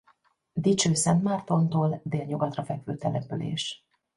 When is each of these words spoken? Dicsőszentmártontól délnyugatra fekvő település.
Dicsőszentmártontól 0.53 2.01
délnyugatra 2.03 2.63
fekvő 2.63 2.97
település. 2.97 3.85